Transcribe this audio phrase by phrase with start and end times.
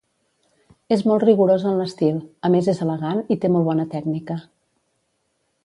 [0.95, 2.17] És molt rigorós en l'estil,
[2.49, 4.39] a més és elegant i té molt bona tècnica.